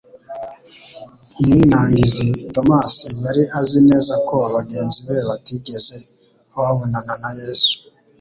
Umwinangizi 1.39 2.27
Tomasi 2.55 3.07
yari 3.23 3.43
azi 3.59 3.79
neza 3.89 4.13
ko 4.27 4.37
bagenzi 4.55 4.97
be 5.07 5.17
batigeze 5.29 5.95
babonana 6.55 7.13
na 7.21 7.29
Yesu 7.39 7.71